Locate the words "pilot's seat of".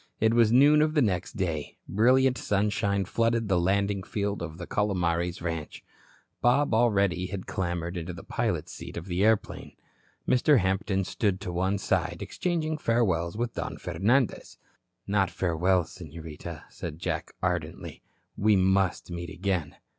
8.23-9.05